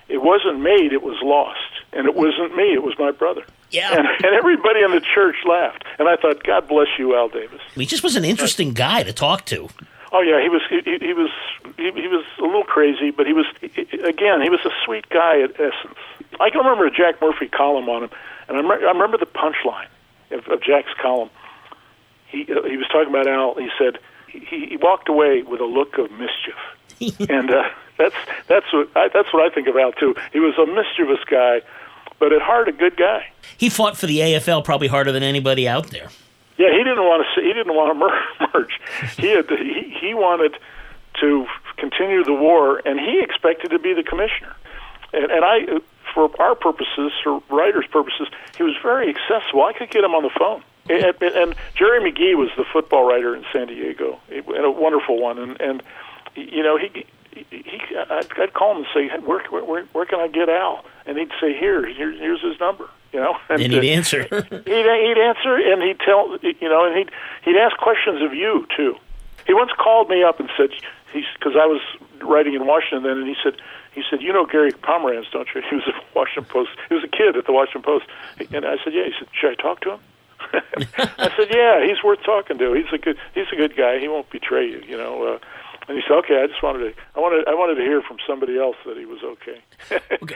[0.09, 3.97] It wasn't made; it was lost, and it wasn't me; it was my brother." Yeah.
[3.97, 7.61] And, and everybody in the church laughed, and I thought, "God bless you, Al Davis."
[7.73, 9.69] He just was an interesting guy to talk to.
[10.17, 11.29] Oh yeah, he was he, he was
[11.77, 13.45] he, he was a little crazy, but he was
[14.03, 15.99] again he was a sweet guy at essence.
[16.39, 18.09] I can remember a Jack Murphy column on him,
[18.47, 19.85] and I, rem- I remember the punchline
[20.31, 21.29] of, of Jack's column.
[22.29, 23.53] He uh, he was talking about Al.
[23.55, 26.57] He said he, he walked away with a look of mischief,
[27.29, 28.15] and uh, that's
[28.47, 30.15] that's what I, that's what I think of Al too.
[30.33, 31.61] He was a mischievous guy,
[32.17, 33.27] but at heart a good guy.
[33.55, 36.09] He fought for the AFL probably harder than anybody out there.
[36.57, 37.41] Yeah, he didn't want to.
[37.41, 38.79] He didn't want to mer- merge.
[39.17, 39.49] He had.
[39.49, 40.57] He, he wanted
[41.21, 41.45] to
[41.77, 44.55] continue the war, and he expected to be the commissioner.
[45.13, 45.79] And, and I,
[46.13, 49.63] for our purposes, for writers' purposes, he was very accessible.
[49.63, 50.63] I could get him on the phone.
[50.89, 55.19] And, and, and Jerry Magee was the football writer in San Diego, and a wonderful
[55.19, 55.37] one.
[55.37, 55.83] And and
[56.35, 57.05] you know he.
[57.51, 60.83] He, I'd, I'd call him and say, hey, where, where, where can I get Al?
[61.05, 62.89] And he'd say, here, here here's his number.
[63.13, 64.23] You know, And he'd uh, answer.
[64.29, 67.09] he'd, he'd answer and he'd tell you know and he'd
[67.43, 68.95] he'd ask questions of you too.
[69.45, 70.69] He once called me up and said
[71.13, 71.81] he's because i was
[72.21, 73.55] writing in washington then and he said
[73.93, 75.61] he said you know gary pomerantz don't you?
[75.69, 78.05] He was at washington post he was a kid at the washington post
[78.53, 79.05] and i said yeah.
[79.05, 79.99] He said should i talk to him?
[81.17, 82.73] I said yeah he's worth talking to.
[82.73, 83.99] He's a good he's a good guy.
[83.99, 85.39] He won't betray you you know uh
[85.87, 88.17] and he said, "Okay, I just wanted to, I wanted, I wanted to hear from
[88.27, 89.61] somebody else that he was okay."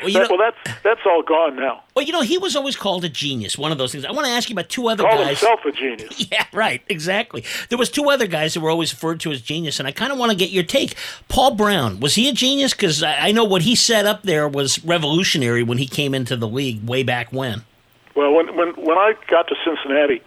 [0.01, 1.83] well, you know- well, that's that's all gone now.
[1.95, 3.57] Well, you know, he was always called a genius.
[3.57, 4.05] One of those things.
[4.05, 5.39] I want to ask you about two other Called guys.
[5.39, 6.27] himself a genius.
[6.31, 6.81] Yeah, right.
[6.87, 7.43] Exactly.
[7.69, 10.11] There was two other guys that were always referred to as genius, and I kind
[10.13, 10.95] of want to get your take.
[11.27, 12.73] Paul Brown was he a genius?
[12.73, 16.35] Because I I know what he set up there was revolutionary when he came into
[16.37, 17.63] the league way back when.
[18.15, 20.21] Well, when when when I got to Cincinnati,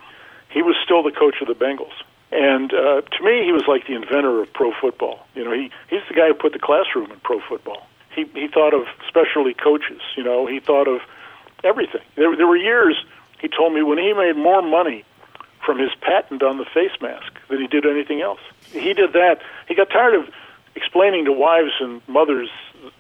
[0.50, 1.92] he was still the coach of the Bengals,
[2.34, 5.24] and uh, to me, he was like the inventor of pro football.
[5.34, 7.86] You know, he he's the guy who put the classroom in pro football.
[8.14, 10.02] He he thought of specialty coaches.
[10.16, 11.00] You know, he thought of
[11.62, 12.02] everything.
[12.16, 12.96] There there were years
[13.40, 15.04] he told me when he made more money
[15.64, 18.40] from his patent on the face mask than he did anything else.
[18.72, 19.40] He did that.
[19.68, 20.28] He got tired of
[20.74, 22.48] explaining to wives and mothers,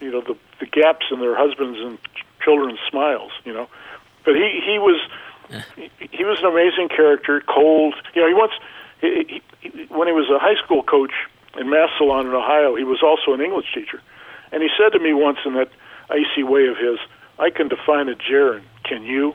[0.00, 3.32] you know, the the gaps in their husbands and ch- children's smiles.
[3.44, 3.68] You know,
[4.24, 5.00] But he he was
[5.76, 7.94] he, he was an amazing character, cold.
[8.14, 8.52] You know, he once
[9.04, 11.12] he, he, he, when he was a high school coach
[11.58, 14.00] in Massillon in Ohio, he was also an English teacher,
[14.52, 15.70] and he said to me once in that
[16.10, 16.98] icy way of his,
[17.38, 18.64] "I can define a gerund.
[18.84, 19.34] Can you?"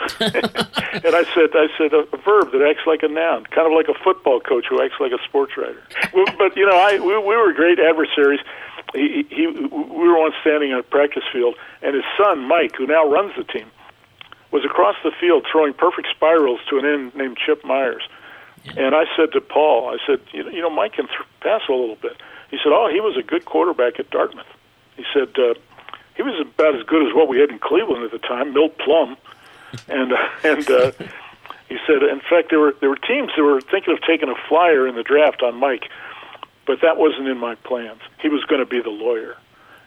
[0.20, 3.72] and I said, I said a, a verb that acts like a noun, kind of
[3.74, 5.82] like a football coach who acts like a sports writer.
[6.38, 8.40] But you know, I we, we were great adversaries.
[8.94, 12.86] He, he, we were once standing on a practice field, and his son Mike, who
[12.86, 13.70] now runs the team,
[14.52, 18.02] was across the field throwing perfect spirals to an end named Chip Myers.
[18.76, 21.96] And I said to Paul, I said, you know, Mike can th- pass a little
[21.96, 22.16] bit.
[22.50, 24.46] He said, oh, he was a good quarterback at Dartmouth.
[24.96, 25.54] He said uh,
[26.14, 28.76] he was about as good as what we had in Cleveland at the time, Milt
[28.78, 29.16] Plum
[29.88, 30.92] and uh, and uh,
[31.68, 34.34] he said, in fact, there were there were teams that were thinking of taking a
[34.48, 35.88] flyer in the draft on Mike,
[36.66, 38.00] but that wasn't in my plans.
[38.20, 39.36] He was going to be the lawyer,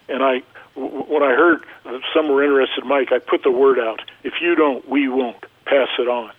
[0.07, 0.41] and I,
[0.75, 4.01] w- when I heard that some were interested in Mike, I put the word out:
[4.23, 5.43] if you don't, we won't.
[5.65, 6.29] Pass it on.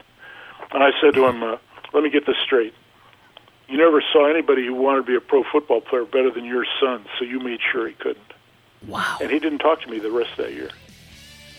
[0.73, 1.57] And I said to him, uh,
[1.95, 2.75] "Let me get this straight.
[3.69, 6.67] You never saw anybody who wanted to be a pro football player better than your
[6.79, 8.33] son, so you made sure he couldn't."
[8.87, 9.17] Wow.
[9.23, 10.71] And he didn't talk to me the rest of that year.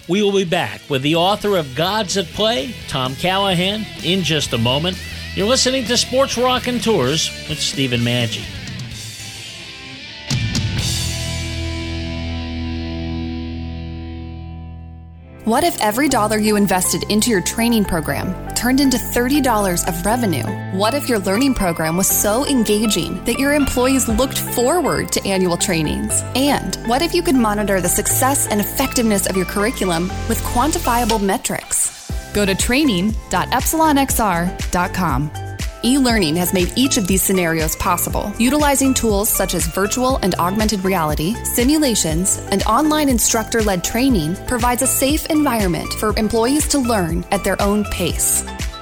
[0.07, 4.53] We will be back with the author of Gods at Play, Tom Callahan, in just
[4.53, 5.01] a moment.
[5.33, 8.43] You're listening to Sports Raconteurs with Stephen Maggi.
[15.45, 18.33] What if every dollar you invested into your training program
[18.65, 20.41] turned into $30 of revenue?
[20.75, 25.55] What if your learning program was so engaging that your employees looked forward to annual
[25.55, 26.23] trainings?
[26.33, 31.21] And what if you could monitor the success and effectiveness of your curriculum with quantifiable
[31.21, 32.09] metrics?
[32.33, 35.31] Go to training.epsilonxr.com.
[35.83, 40.33] E learning has made each of these scenarios possible, utilizing tools such as virtual and
[40.39, 46.79] augmented reality, simulations, and online instructor led training provides a safe environment for employees to
[46.79, 48.43] learn at their own pace.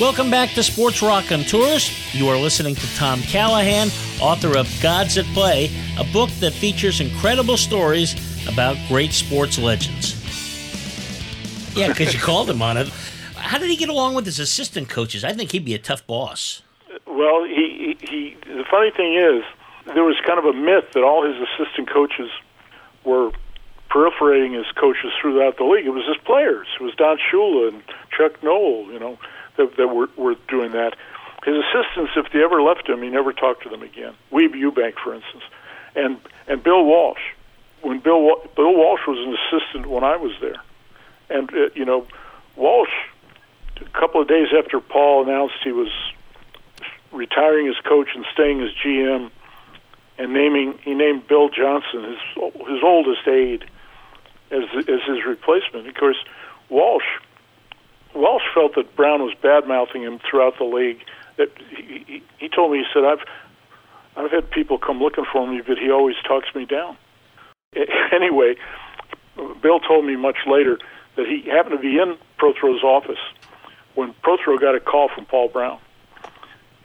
[0.00, 2.14] Welcome back to Sports Raconteurs.
[2.14, 3.88] You are listening to Tom Callahan,
[4.20, 8.14] author of Gods at Play, a book that features incredible stories
[8.48, 10.16] about great sports legends.
[11.76, 12.88] Yeah, because you called him on it.
[13.36, 15.24] How did he get along with his assistant coaches?
[15.24, 16.62] I think he'd be a tough boss.
[17.06, 19.44] Well, he, he, he the funny thing is,
[19.94, 22.30] there was kind of a myth that all his assistant coaches
[23.04, 23.30] were
[23.90, 25.84] proliferating as coaches throughout the league.
[25.84, 26.66] It was his players.
[26.80, 27.82] It was Don Shula and
[28.16, 29.18] Chuck Noll, you know,
[29.56, 30.96] that, that were, were doing that.
[31.44, 34.14] His assistants, if they ever left him, he never talked to them again.
[34.30, 35.42] Weeb Ewbank, for instance,
[35.96, 37.20] and and Bill Walsh.
[37.80, 40.62] When Bill Bill Walsh was an assistant when I was there,
[41.30, 42.06] and uh, you know,
[42.54, 42.92] Walsh,
[43.80, 45.90] a couple of days after Paul announced he was
[47.10, 49.30] retiring as coach and staying as GM,
[50.18, 52.18] and naming he named Bill Johnson, his
[52.68, 53.64] his oldest aide,
[54.52, 55.88] as as his replacement.
[55.88, 56.22] Of course,
[56.68, 57.18] Walsh
[58.14, 61.00] Walsh felt that Brown was bad mouthing him throughout the league.
[61.36, 63.24] That he, he, he told me he said I've
[64.16, 66.96] I've had people come looking for me, but he always talks me down.
[68.12, 68.56] Anyway,
[69.62, 70.78] Bill told me much later
[71.16, 73.18] that he happened to be in Prothro's office
[73.94, 75.78] when Prothro got a call from Paul Brown,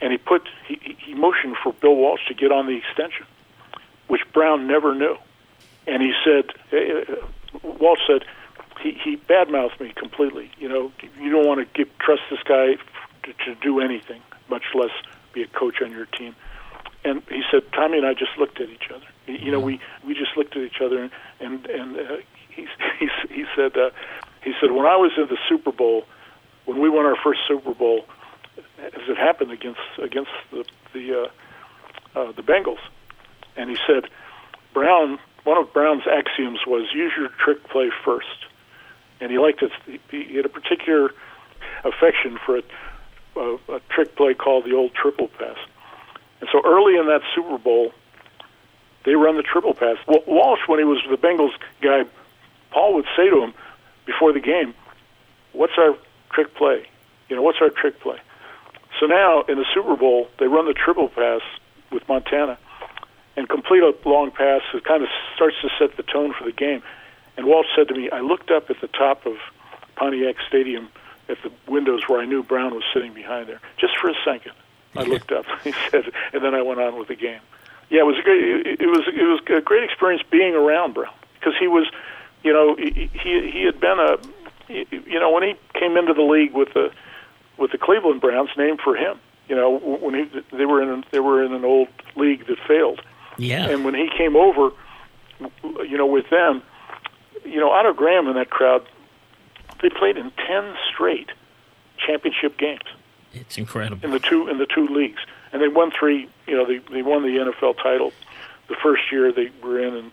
[0.01, 3.25] and he put he, he motioned for Bill Walsh to get on the extension,
[4.07, 5.17] which Brown never knew,
[5.85, 7.15] and he said eh, eh,
[7.79, 8.23] Walsh said
[8.81, 10.51] he he badmouthed me completely.
[10.57, 12.75] You know, you don't want to give, trust this guy
[13.23, 14.91] to, to do anything, much less
[15.33, 16.35] be a coach on your team.
[17.03, 19.05] And he said, Tommy and I just looked at each other.
[19.27, 22.17] You know, we we just looked at each other, and and, and uh,
[22.49, 22.67] he
[22.99, 23.89] he he said uh,
[24.43, 26.05] he said when I was in the Super Bowl,
[26.65, 28.05] when we won our first Super Bowl,
[28.79, 31.23] as it happened against against the the
[32.15, 32.81] uh, uh, the Bengals,
[33.55, 34.09] and he said
[34.73, 35.19] Brown.
[35.43, 38.47] One of Brown's axioms was use your trick play first
[39.19, 39.71] and he liked it.
[40.11, 41.11] He, had a particular
[41.83, 42.63] affection for a,
[43.35, 45.57] a, a trick play called the old triple pass.
[46.39, 47.93] And so early in that Super Bowl,
[49.05, 49.97] they run the triple pass.
[50.07, 52.03] Well, Walsh, when he was the Bengals guy,
[52.71, 53.53] Paul would say to him
[54.05, 54.73] before the game,
[55.53, 55.95] "What's our
[56.31, 56.85] trick play?
[57.29, 58.19] You know, what's our trick play?"
[58.99, 61.41] So now in the Super Bowl, they run the triple pass
[61.91, 62.57] with Montana
[63.35, 64.61] and complete a long pass.
[64.73, 66.81] It kind of starts to set the tone for the game.
[67.37, 69.35] And Walt said to me, I looked up at the top of
[69.95, 70.89] Pontiac Stadium
[71.29, 73.61] at the windows where I knew Brown was sitting behind there.
[73.77, 74.53] Just for a second,
[74.95, 75.45] I looked up.
[75.63, 77.41] He said, and then I went on with the game.
[77.89, 78.67] Yeah, it was a great.
[78.81, 81.89] It, was it was a great experience being around Brown because he was,
[82.43, 84.17] you know, he he, he had been a,
[84.69, 86.91] you know, when he came into the league with the
[87.57, 89.19] with the Cleveland Browns, named for him.
[89.47, 93.01] You know, when he they were in they were in an old league that failed.
[93.37, 93.69] Yeah.
[93.69, 94.71] And when he came over,
[95.61, 96.61] you know, with them,
[97.47, 98.85] you know, Otto Graham and that crowd,
[99.81, 101.29] they played in ten straight
[102.05, 102.81] championship games
[103.33, 104.03] It's incredible.
[104.03, 105.21] in the two in the two leagues,
[105.51, 106.29] and they won three.
[106.47, 108.13] You know, they they won the NFL title
[108.67, 110.11] the first year they were in, and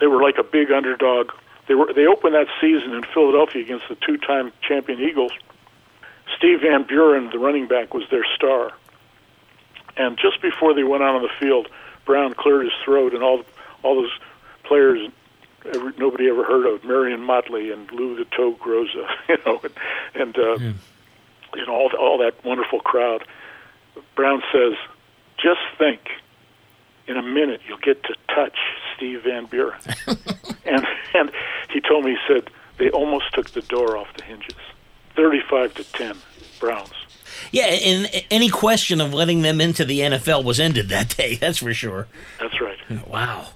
[0.00, 1.32] they were like a big underdog.
[1.68, 5.32] They were they opened that season in Philadelphia against the two-time champion Eagles.
[6.36, 8.72] Steve Van Buren, the running back, was their star.
[9.96, 11.68] And just before they went out on the field,
[12.04, 13.42] Brown cleared his throat, and all
[13.82, 14.12] all those
[14.64, 15.08] players
[15.74, 19.72] ever, nobody ever heard of, Marion Motley and Lou the Toe Groza, you know, and,
[20.14, 20.58] and uh,
[21.54, 23.24] you know all all that wonderful crowd.
[24.14, 24.74] Brown says,
[25.38, 26.00] "Just think,
[27.06, 28.56] in a minute you'll get to touch
[28.96, 29.80] Steve Van Buren,"
[30.64, 31.30] and and
[31.72, 34.56] he told me he said they almost took the door off the hinges,
[35.14, 36.16] thirty-five to ten,
[36.60, 36.92] Browns.
[37.52, 41.34] Yeah, and any question of letting them into the NFL was ended that day.
[41.40, 42.08] That's for sure.
[42.40, 42.78] That's right.
[43.06, 43.48] Wow.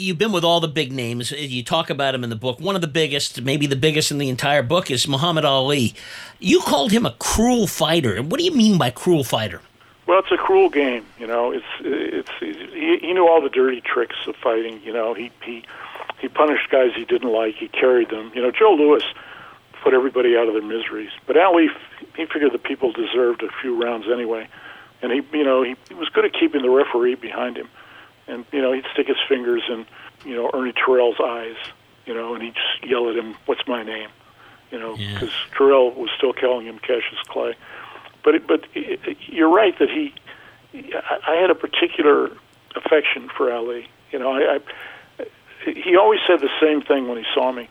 [0.00, 1.30] You've been with all the big names.
[1.30, 2.58] You talk about him in the book.
[2.58, 5.94] One of the biggest, maybe the biggest in the entire book, is Muhammad Ali.
[6.38, 8.22] You called him a cruel fighter.
[8.22, 9.60] What do you mean by cruel fighter?
[10.06, 11.04] Well, it's a cruel game.
[11.18, 14.80] You know, it's it's he, he knew all the dirty tricks of fighting.
[14.82, 15.64] You know, he he
[16.18, 17.56] he punished guys he didn't like.
[17.56, 18.32] He carried them.
[18.34, 19.04] You know, Joe Louis
[19.82, 21.68] put everybody out of their miseries, but Ali
[22.16, 24.48] he figured the people deserved a few rounds anyway,
[25.02, 27.68] and he you know he, he was good at keeping the referee behind him,
[28.26, 29.86] and you know he'd stick his fingers in
[30.24, 31.56] you know Ernie Terrell's eyes,
[32.06, 34.08] you know, and he'd just yell at him, "What's my name?"
[34.70, 37.54] You know, because Terrell was still calling him Cassius Clay
[38.22, 40.14] but it, but it, you're right that he.
[40.74, 42.30] I, I had a particular
[42.76, 43.88] affection for Ali.
[44.12, 44.58] You know, I,
[45.18, 45.24] I
[45.64, 47.68] he always said the same thing when he saw me.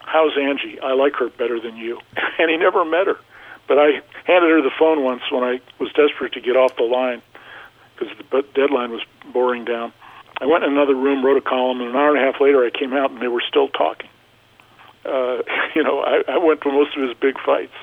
[0.00, 0.80] How's Angie?
[0.80, 2.00] I like her better than you,
[2.38, 3.18] and he never met her.
[3.66, 6.84] But I handed her the phone once when I was desperate to get off the
[6.84, 7.20] line
[7.98, 9.92] because the deadline was boring down.
[10.40, 12.64] I went in another room, wrote a column, and an hour and a half later,
[12.64, 14.08] I came out and they were still talking.
[15.04, 15.42] Uh,
[15.74, 17.74] you know, I, I went to most of his big fights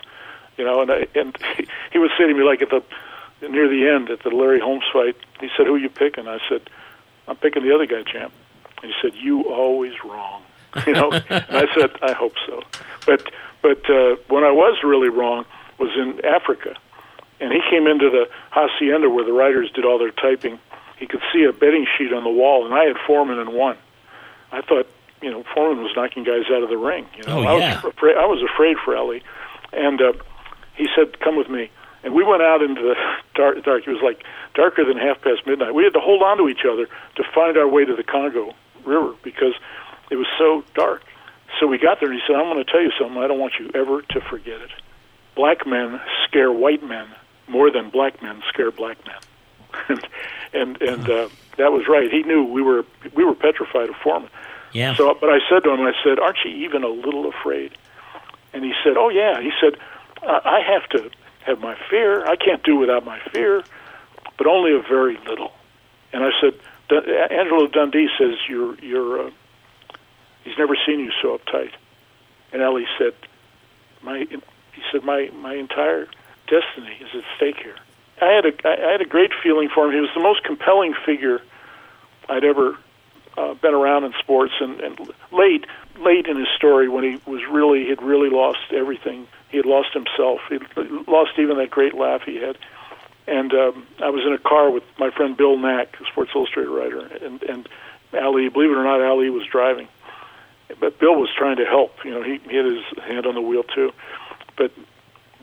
[0.57, 2.83] you know, and I, and he, he was saying to me like at the
[3.47, 5.15] near the end at the Larry Holmes fight.
[5.39, 6.69] He said, "Who you picking?" I said,
[7.27, 8.33] "I'm picking the other guy, champ."
[8.81, 10.43] And he said, "You always wrong,"
[10.87, 11.11] you know.
[11.11, 12.61] and I said, "I hope so."
[13.05, 15.45] But but uh, when I was really wrong
[15.77, 16.75] was in Africa,
[17.39, 20.59] and he came into the hacienda where the writers did all their typing.
[20.97, 23.77] He could see a betting sheet on the wall, and I had Foreman and one.
[24.51, 24.87] I thought,
[25.21, 27.05] you know, Foreman was knocking guys out of the ring.
[27.17, 28.17] You know, Oh, I was afraid.
[28.17, 29.21] I was afraid for Ali,
[29.73, 30.13] and uh,
[30.75, 31.69] he said, "Come with me."
[32.03, 32.95] And we went out into the
[33.35, 33.63] dark.
[33.63, 33.87] Dark.
[33.87, 34.23] It was like
[34.53, 35.73] darker than half past midnight.
[35.73, 38.53] We had to hold on to each other to find our way to the Congo
[38.85, 39.53] River because
[40.11, 41.03] it was so dark.
[41.59, 43.17] So we got there, and he said, "I'm going to tell you something.
[43.17, 44.69] I don't want you ever to forget it.
[45.35, 47.07] Black men scare white men
[47.47, 49.19] more than black men scare black men."
[49.89, 50.07] and
[50.53, 52.11] and and uh, that was right.
[52.11, 52.85] He knew we were
[53.15, 54.29] we were petrified of Foreman.
[54.71, 54.95] Yeah.
[54.95, 57.77] So, but I said to him, I said, "Aren't you even a little afraid?"
[58.53, 59.77] And he said, "Oh yeah." He said,
[60.21, 61.09] "I I have to
[61.45, 62.25] have my fear.
[62.25, 63.63] I can't do without my fear,
[64.37, 65.53] but only a very little."
[66.11, 66.53] And I said,
[66.89, 69.31] "Dun- "Angelo Dundee says you're you're uh,
[70.43, 71.71] he's never seen you so uptight."
[72.51, 73.13] And Ali said,
[74.01, 76.07] "My," he said, "My my entire
[76.47, 77.75] destiny is at stake here."
[78.21, 79.93] I had a I had a great feeling for him.
[79.93, 81.41] He was the most compelling figure
[82.29, 82.77] I'd ever
[83.37, 85.65] uh, been around in sports, and, and late
[85.99, 89.27] late in his story when he was really had really lost everything.
[89.49, 90.39] He had lost himself.
[90.49, 90.59] He
[91.07, 92.57] lost even that great laugh he had.
[93.27, 96.69] And um, I was in a car with my friend Bill Nack, a Sports Illustrated
[96.69, 97.67] writer, and and
[98.13, 98.49] Ali.
[98.49, 99.87] Believe it or not, Ali was driving,
[100.79, 101.93] but Bill was trying to help.
[102.05, 103.91] You know, he, he had his hand on the wheel too.
[104.57, 104.71] But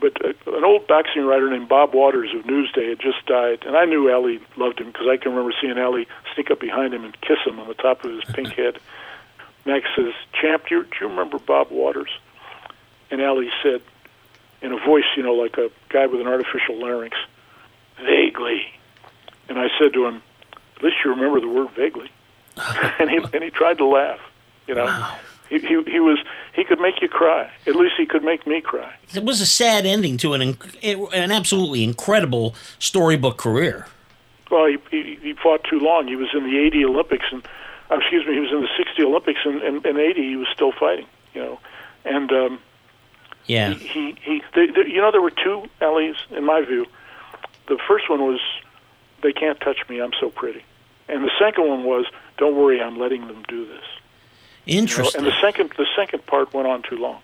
[0.03, 3.77] but uh, an old boxing writer named Bob Waters of Newsday had just died, and
[3.77, 7.05] I knew Ali loved him because I can remember seeing Ali sneak up behind him
[7.05, 8.79] and kiss him on the top of his pink head.
[9.65, 12.09] Nack says, "Champ, do you, do you remember Bob Waters?"
[13.11, 13.81] And Ali said,
[14.61, 17.15] in a voice, you know, like a guy with an artificial larynx,
[18.03, 18.61] "Vaguely."
[19.47, 20.21] And I said to him,
[20.75, 22.11] "At least you remember the word vaguely."
[22.99, 24.19] and he and he tried to laugh.
[24.67, 25.15] You know,
[25.53, 26.19] he, he he was
[26.53, 27.51] he could make you cry.
[27.67, 28.93] At least he could make me cry.
[29.13, 33.87] It was a sad ending to an an absolutely incredible storybook career.
[34.49, 36.07] Well, he, he he fought too long.
[36.07, 37.45] He was in the '80 Olympics, and
[37.91, 40.47] uh, excuse me, he was in the '60 Olympics, and and, and '80 he was
[40.53, 41.05] still fighting.
[41.33, 41.59] You know,
[42.05, 42.59] and um,
[43.45, 43.73] Yeah.
[43.73, 46.85] He, he, he they, they, you know, there were two Ali's in my view.
[47.67, 48.39] The first one was,
[49.21, 49.99] "They can't touch me.
[49.99, 50.63] I'm so pretty,"
[51.07, 52.05] and the second one was,
[52.37, 53.85] "Don't worry, I'm letting them do this."
[54.65, 55.19] You know, Interesting.
[55.19, 57.21] and the second, the second part went on too long.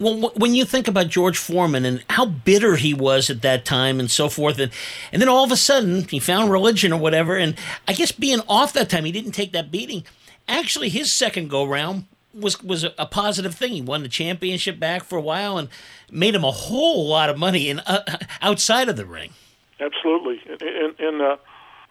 [0.00, 4.00] Well, when you think about George Foreman and how bitter he was at that time
[4.00, 4.72] and so forth, and,
[5.12, 7.54] and then all of a sudden he found religion or whatever, and
[7.86, 10.04] I guess being off that time, he didn't take that beating.
[10.48, 13.72] Actually, his second go round was was a, positive thing.
[13.72, 15.68] He won the championship back for a while and
[16.10, 18.02] made him a whole lot of money in uh,
[18.42, 19.34] outside of the ring.
[19.80, 21.36] Absolutely, in in, in uh,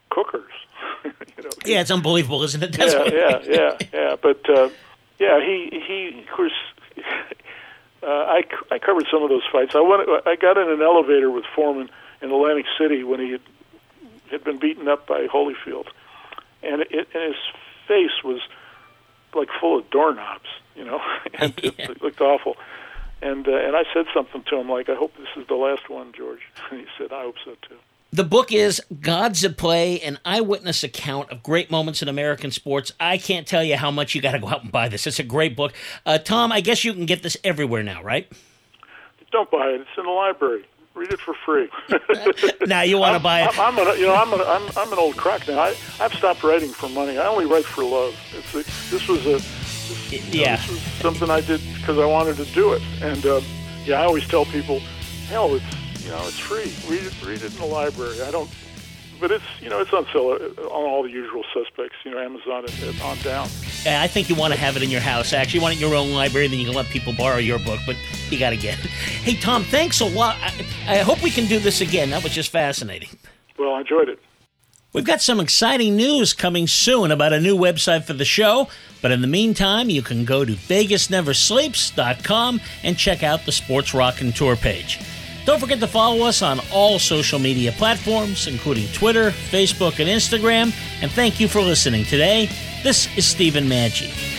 [0.09, 0.51] cookers.
[1.03, 1.11] you
[1.43, 2.71] know, Yeah, it's unbelievable, isn't it?
[2.77, 4.15] That's yeah, yeah, yeah, yeah.
[4.21, 4.69] But uh,
[5.19, 6.53] yeah, he he of course.
[8.01, 9.75] Uh, I I covered some of those fights.
[9.75, 10.07] I went.
[10.25, 11.89] I got in an elevator with Foreman
[12.21, 13.41] in Atlantic City when he had,
[14.31, 15.87] had been beaten up by Holyfield,
[16.63, 17.35] and it, and his
[17.87, 18.39] face was
[19.35, 21.01] like full of doorknobs, you know,
[21.33, 22.55] and it, it looked awful.
[23.21, 25.89] And uh, and I said something to him like, "I hope this is the last
[25.89, 26.41] one, George."
[26.71, 27.75] And he said, "I hope so too."
[28.11, 32.91] The book is Gods at Play, an eyewitness account of great moments in American sports.
[32.99, 35.05] I can't tell you how much you got to go out and buy this.
[35.05, 35.73] It's a great book.
[36.07, 38.27] Uh, Tom, I guess you can get this everywhere now, right?
[39.31, 39.81] Don't buy it.
[39.81, 40.65] It's in the library.
[40.95, 41.69] Read it for free.
[42.67, 43.59] now you want to buy it?
[43.59, 45.59] I'm, I'm, a, you know, I'm, a, I'm, I'm an old crack now.
[45.59, 47.19] I, I've stopped writing for money.
[47.19, 48.15] I only write for love.
[48.33, 50.55] It's a, this was a, this, you know, Yeah.
[50.55, 52.81] this was something I did because I wanted to do it.
[53.01, 53.39] And uh,
[53.85, 54.79] yeah, I always tell people,
[55.27, 55.63] hell, it's
[56.09, 56.73] you know, it's free.
[56.87, 58.19] Read it, read it in the library.
[58.23, 58.49] I don't,
[59.19, 61.97] but it's you know, it's on sale uh, on all the usual suspects.
[62.03, 63.47] You know, Amazon and, and on down.
[63.85, 65.33] Yeah, I think you want to have it in your house.
[65.33, 67.59] Actually, you want it in your own library, then you can let people borrow your
[67.59, 67.95] book, but
[68.31, 68.89] you got to get it.
[69.19, 70.37] Hey, Tom, thanks a lot.
[70.41, 72.09] I, I hope we can do this again.
[72.09, 73.09] That was just fascinating.
[73.59, 74.19] Well, I enjoyed it.
[74.91, 78.69] We've got some exciting news coming soon about a new website for the show,
[79.03, 84.55] but in the meantime, you can go to VegasNeverSleeps.com and check out the Sports Raconteur
[84.55, 84.99] page.
[85.49, 90.71] Don't forget to follow us on all social media platforms, including Twitter, Facebook, and Instagram.
[91.01, 92.51] And thank you for listening today.
[92.83, 94.38] This is Stephen Maggi.